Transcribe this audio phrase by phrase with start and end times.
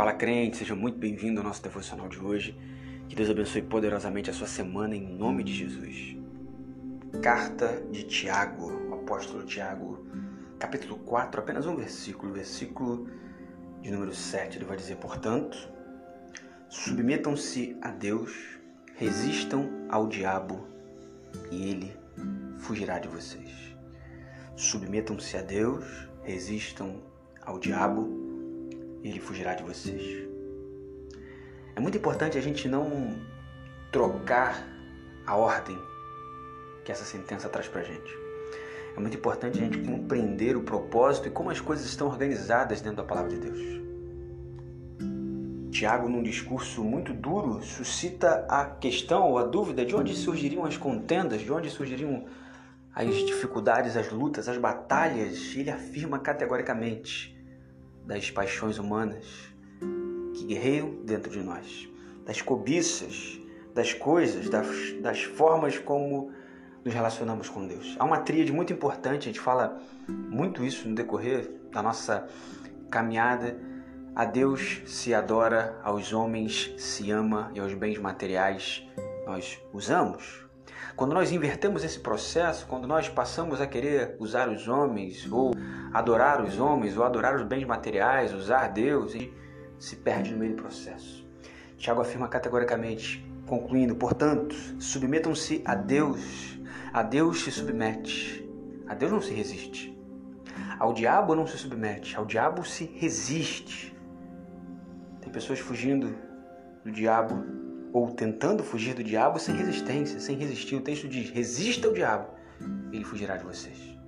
[0.00, 2.58] Fala crente, seja muito bem-vindo ao nosso devocional de hoje.
[3.06, 6.16] Que Deus abençoe poderosamente a sua semana em nome de Jesus.
[7.22, 10.06] Carta de Tiago, o apóstolo Tiago,
[10.58, 13.10] capítulo 4, apenas um versículo, versículo
[13.82, 14.56] de número 7.
[14.56, 15.68] Ele vai dizer: Portanto,
[16.70, 18.58] submetam-se a Deus,
[18.96, 20.66] resistam ao diabo
[21.50, 21.94] e ele
[22.56, 23.76] fugirá de vocês.
[24.56, 25.84] Submetam-se a Deus,
[26.22, 27.02] resistam
[27.42, 28.19] ao diabo
[29.02, 30.28] ele fugirá de vocês.
[31.74, 33.16] É muito importante a gente não
[33.90, 34.66] trocar
[35.26, 35.78] a ordem
[36.84, 38.18] que essa sentença traz para gente.
[38.96, 42.98] É muito importante a gente compreender o propósito e como as coisas estão organizadas dentro
[42.98, 43.80] da palavra de Deus.
[45.70, 50.76] Tiago, num discurso muito duro, suscita a questão ou a dúvida de onde surgiriam as
[50.76, 52.26] contendas, de onde surgiriam
[52.94, 55.54] as dificuldades, as lutas, as batalhas.
[55.56, 57.39] Ele afirma categoricamente:
[58.04, 59.26] das paixões humanas
[60.34, 61.88] que guerreiam dentro de nós,
[62.24, 63.40] das cobiças,
[63.74, 64.66] das coisas, das,
[65.00, 66.32] das formas como
[66.84, 67.96] nos relacionamos com Deus.
[67.98, 72.26] Há uma tríade muito importante, a gente fala muito isso no decorrer da nossa
[72.90, 73.60] caminhada.
[74.14, 78.86] A Deus se adora, aos homens se ama e aos bens materiais
[79.24, 80.49] nós usamos.
[81.00, 85.54] Quando nós invertemos esse processo, quando nós passamos a querer usar os homens ou
[85.94, 89.32] adorar os homens ou adorar os bens materiais, usar Deus e
[89.78, 91.26] se perde no meio do processo.
[91.78, 96.60] Tiago afirma categoricamente, concluindo, portanto, submetam-se a Deus.
[96.92, 98.46] A Deus se submete.
[98.86, 99.98] A Deus não se resiste.
[100.78, 103.96] Ao diabo não se submete, ao diabo se resiste.
[105.22, 106.14] Tem pessoas fugindo
[106.84, 107.59] do diabo
[107.92, 110.76] ou tentando fugir do diabo sem resistência, sem resistir.
[110.76, 112.28] O texto diz: resista ao diabo,
[112.92, 114.00] ele fugirá de vocês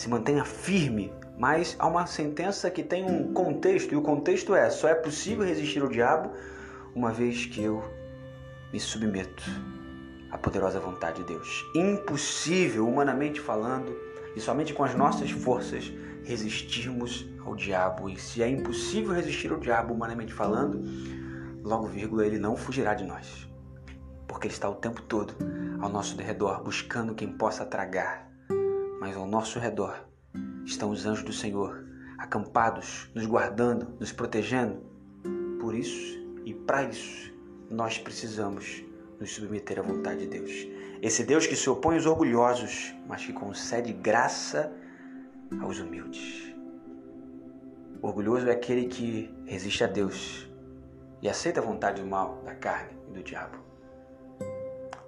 [0.00, 4.70] se mantenha firme, mas há uma sentença que tem um contexto, e o contexto é:
[4.70, 6.30] só é possível resistir ao diabo
[6.94, 7.84] uma vez que eu
[8.72, 9.44] me submeto
[10.30, 11.66] à poderosa vontade de Deus.
[11.74, 13.94] Impossível, humanamente falando,
[14.34, 15.92] e somente com as nossas forças
[16.24, 18.08] resistirmos ao diabo.
[18.08, 20.82] E se é impossível resistir ao diabo, humanamente falando,
[21.62, 23.48] logo vírgula, ele não fugirá de nós.
[24.26, 25.34] Porque está o tempo todo
[25.80, 28.30] ao nosso redor buscando quem possa tragar
[29.00, 30.06] mas ao nosso redor
[30.64, 31.84] estão os anjos do Senhor,
[32.18, 34.82] acampados, nos guardando, nos protegendo.
[35.58, 37.32] Por isso e para isso,
[37.70, 38.84] nós precisamos
[39.18, 40.68] nos submeter à vontade de Deus.
[41.00, 44.70] Esse Deus que se opõe aos orgulhosos, mas que concede graça
[45.62, 46.54] aos humildes.
[48.02, 50.49] O orgulhoso é aquele que resiste a Deus
[51.22, 53.58] e aceita a vontade do mal, da carne e do diabo.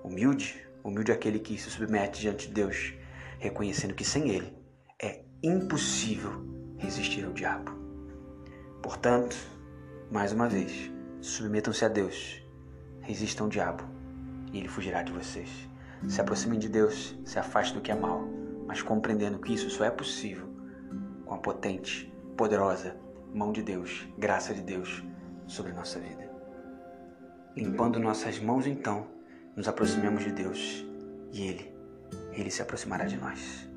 [0.03, 2.95] Humilde, humilde é aquele que se submete diante de Deus
[3.39, 4.57] reconhecendo que sem ele
[5.01, 6.47] é impossível
[6.79, 7.73] resistir ao diabo.
[8.81, 9.37] Portanto,
[10.11, 10.91] mais uma vez,
[11.21, 12.41] submetam-se a Deus,
[13.01, 13.85] resistam ao diabo
[14.53, 15.49] e ele fugirá de vocês.
[16.09, 18.29] Se aproximem de Deus, se afastem do que é mal,
[18.67, 20.49] mas compreendendo que isso só é possível
[21.25, 22.97] com a potente, poderosa
[23.33, 25.03] mão de Deus, graça de Deus
[25.47, 26.31] sobre nossa vida.
[27.57, 29.07] Limpando nossas mãos, então,
[29.55, 30.85] nos aproximamos de Deus
[31.33, 31.73] e Ele
[32.33, 33.69] ele se aproximará de nós.